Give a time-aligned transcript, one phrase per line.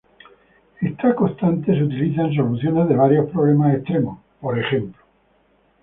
[0.81, 4.97] Esta constante se utiliza en soluciones de varios problemas extremos, por ejemplo;